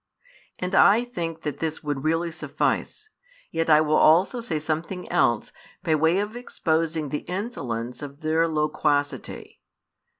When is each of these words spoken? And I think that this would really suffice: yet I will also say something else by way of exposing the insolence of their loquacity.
And 0.57 0.73
I 0.73 1.03
think 1.03 1.43
that 1.43 1.59
this 1.59 1.83
would 1.83 2.03
really 2.03 2.31
suffice: 2.31 3.09
yet 3.51 3.69
I 3.69 3.81
will 3.81 3.97
also 3.97 4.41
say 4.41 4.57
something 4.59 5.07
else 5.11 5.51
by 5.83 5.93
way 5.93 6.17
of 6.17 6.35
exposing 6.35 7.09
the 7.09 7.19
insolence 7.29 8.01
of 8.01 8.21
their 8.21 8.47
loquacity. 8.47 9.61